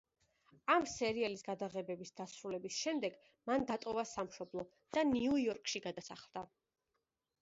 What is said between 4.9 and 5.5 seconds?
და ნიუ